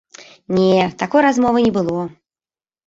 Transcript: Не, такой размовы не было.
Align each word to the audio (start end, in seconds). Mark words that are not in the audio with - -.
Не, 0.57 0.89
такой 1.03 1.21
размовы 1.27 1.57
не 1.61 1.69
было. 1.77 2.01